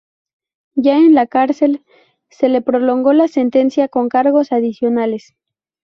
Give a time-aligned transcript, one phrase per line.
[0.73, 1.85] Ya en la cárcel,
[2.31, 5.35] se le prolongó la sentencia con cargos adicionales.